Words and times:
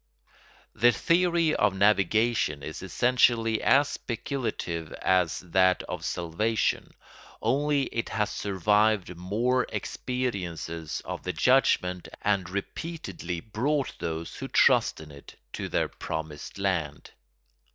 The 0.73 0.91
theory 0.91 1.53
of 1.53 1.75
navigation 1.75 2.63
is 2.63 2.81
essentially 2.81 3.61
as 3.61 3.87
speculative 3.89 4.91
as 4.93 5.41
that 5.41 5.83
of 5.83 6.03
salvation, 6.03 6.95
only 7.39 7.83
it 7.83 8.09
has 8.09 8.31
survived 8.31 9.15
more 9.15 9.67
experiences 9.71 11.03
of 11.05 11.21
the 11.21 11.33
judgment 11.33 12.07
and 12.23 12.49
repeatedly 12.49 13.41
brought 13.41 13.93
those 13.99 14.35
who 14.37 14.47
trust 14.47 14.99
in 14.99 15.11
it 15.11 15.35
to 15.53 15.69
their 15.69 15.87
promised 15.89 16.57
land. 16.57 17.11